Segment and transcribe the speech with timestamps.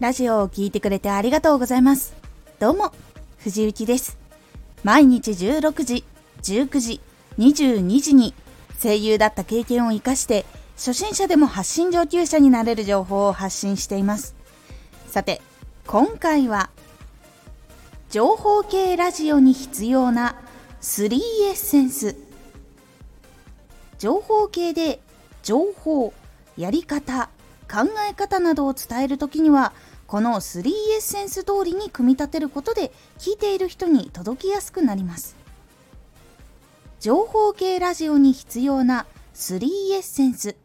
[0.00, 2.14] ラジオを聴いてくれてありがとうございます。
[2.58, 2.90] どうも、
[3.36, 4.16] 藤幸です。
[4.82, 6.04] 毎日16時、
[6.40, 7.00] 19時、
[7.38, 8.32] 22時に
[8.82, 14.34] 声優だった経験を活かして初心者でも発信上級者になれる情報を発信しています。
[15.06, 15.42] さて、
[15.86, 16.70] 今回は
[18.08, 20.34] 情報系ラジオに必要な
[20.80, 22.16] 3エッセンス
[23.98, 25.02] 情報系で
[25.42, 26.14] 情報、
[26.56, 27.28] やり方、
[27.70, 29.72] 考え方などを伝えるときには
[30.10, 35.36] この3エッセンス通りに組み立てることで聞いている人に届きやすくなります。
[36.98, 39.58] 情報系ラジオに必要な3
[39.94, 40.56] エッセンス。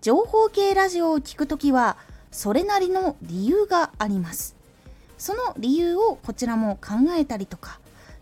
[0.00, 1.96] 情報系ラジオを聞くときは
[2.32, 4.56] それなりの理由があります。
[5.16, 7.78] その理由をこちらも考えたりとか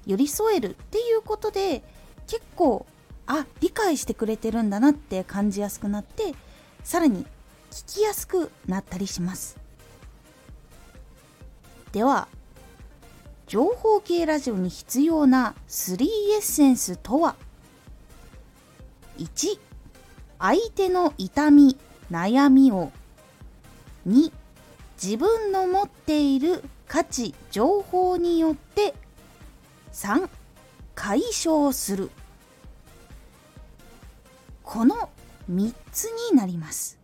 [0.07, 1.83] 寄り添えるっていうことで
[2.27, 2.85] 結構
[3.27, 6.35] あ理解してくれてるんだなって感じやすくなって
[6.85, 7.25] さらに
[7.71, 9.62] 聞きやすくなったりします。
[11.93, 12.27] では
[13.47, 17.37] 情報系ラジオに必要な3エッセンスとは
[19.19, 19.59] ？1
[20.39, 21.77] 相手の痛み
[22.11, 22.91] 悩みを。
[24.09, 24.33] 2
[25.01, 28.95] 自分の持っている価値情報によって。
[29.93, 30.31] 3
[30.95, 32.11] 解消する。
[34.63, 35.11] この
[35.51, 36.99] 3つになります。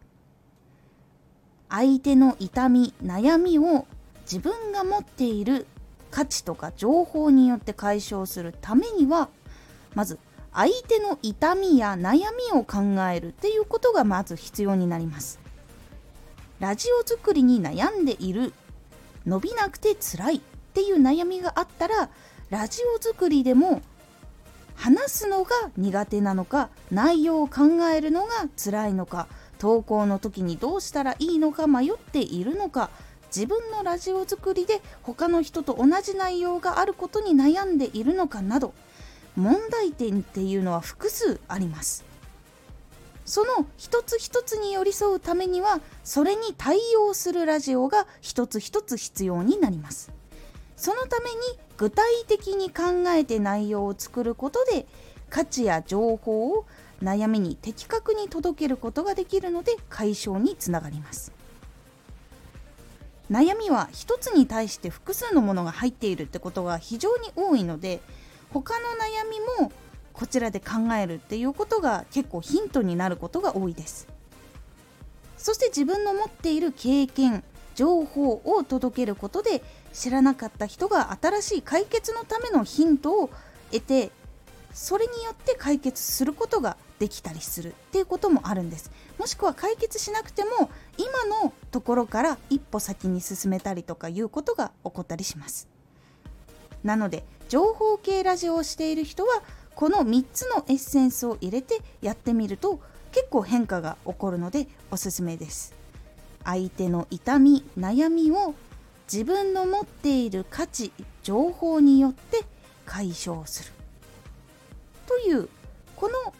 [1.68, 3.86] 相手の痛み悩みを
[4.30, 5.66] 自分が持っている
[6.10, 9.30] 価値とか情報によって解消するためには
[9.94, 10.18] まず
[10.52, 12.16] 相手の痛みや悩
[12.52, 15.38] みを考えるっていうことがまず必要になります。
[16.60, 18.52] ラジオ作りに悩んでいる
[19.26, 20.40] 伸びなくて辛いっ
[20.74, 22.10] ていう悩みがあったら
[22.50, 23.80] ラジオ作りでも
[24.74, 32.90] 話すのが苦手なのか内容を考えるのが辛いのか投稿の時にどうしたらいいのか迷っているのか
[33.34, 38.72] 自分のラジオ作りで他の人と同じ内容があることに悩んでいるのかなど
[39.36, 42.04] 問題点っていうのは複数あります。
[43.24, 50.10] その一つ一つに寄り添うためにはそれに対応するラジオが一つ一つ必要になります。
[50.76, 51.36] そのために
[51.76, 54.86] 具体的に考えて内容を作ることで
[55.28, 56.64] 価値や情報を
[57.02, 61.37] 悩みに的確に届けることができるので解消につながります。
[63.30, 68.00] 悩みは一つに対して複数のものが入っているってことが非常に多いので
[68.50, 69.72] 他の悩みも
[70.12, 74.08] こちらで考えるっていうことが結構ヒントになることが多いです。
[75.36, 77.44] そして自分の持っている経験
[77.76, 79.62] 情報を届けることで
[79.92, 83.30] 知らなかった人が新しい解決のためのヒントを
[83.70, 84.10] 得て
[84.74, 88.90] それによって解決することができたりするっていうこともあるんです。
[89.18, 95.68] もしくは解決しなくても今のところから一歩先に進めたりとかいうことが起こったりします。
[96.82, 99.42] なので情報系ラジオをしている人は
[99.74, 102.80] この3つのエッセンスを入れてやってみると
[103.12, 105.74] 結構変化が起こるのでおすすめです。
[106.44, 108.54] 相手の痛み悩みを
[109.10, 110.92] 自分の持っている価値
[111.22, 112.44] 情報によって
[112.84, 113.72] 解消する。
[115.06, 115.48] という
[115.96, 116.34] この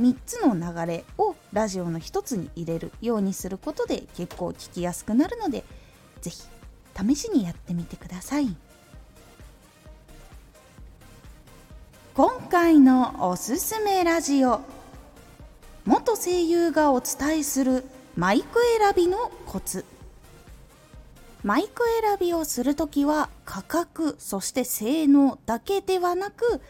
[0.00, 5.64] 3つの流れをラジオの1つに入れるようにすることで結構聞きやすくなるので
[6.20, 6.42] 是非
[7.14, 8.56] 試しにやってみてください。
[12.14, 14.60] 今回のおすすめラジオ
[15.86, 17.84] 元声優がお伝えする
[18.16, 19.86] マイク選びのコツ。
[21.42, 26.60] マイク選びをするときは価格そして性能だけではなく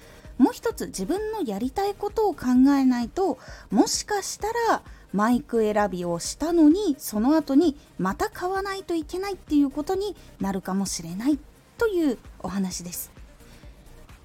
[0.42, 3.38] もう一つ自分のやりたいことを考えないと
[3.70, 4.82] もしかしたら
[5.12, 11.38] マイク選びをしたのにその後にまた買わないといけないっていうことになるかもしれない
[11.78, 13.12] というお話です。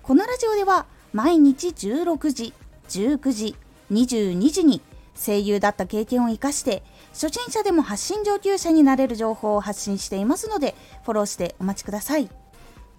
[0.01, 2.53] このラジオでは毎日16時
[2.89, 3.55] 19時
[3.91, 4.81] 22時に
[5.15, 6.81] 声優だった経験を生かして
[7.13, 10.73] 初心者でも発信上級者になれる情報を発信していますので
[11.03, 12.27] フォローしてお待ちください。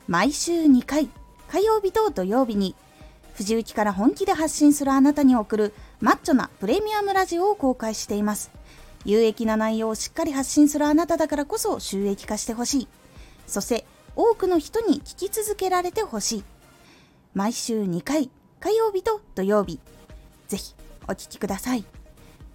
[0.07, 1.09] 毎週2回
[1.49, 2.77] 火曜日と土曜日に
[3.39, 8.51] 藤雪から本気で発信するあなたに送るマッチョなプレミアムラジオを公開しています。
[9.05, 12.89] 有益な内容をしっかり発信するあなただからこそ収益化してほしい。
[13.47, 13.87] そして
[14.17, 16.45] 多くの人に聞き続けられてほしい。
[17.33, 19.79] 毎週2回火曜日と土曜日。
[20.49, 20.75] ぜひ
[21.07, 21.85] お聴きください。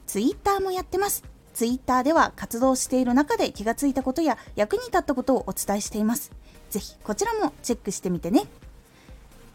[0.06, 1.24] ツイッターもやってます。
[1.54, 6.34] ツイッターでは活動している中で気がついたことや役に立ったことをお伝えしています。
[6.72, 8.48] ぜひこちらもチェックしてみてね。